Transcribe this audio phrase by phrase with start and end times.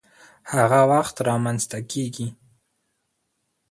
[0.53, 2.27] هغه وخت رامنځته کيږي،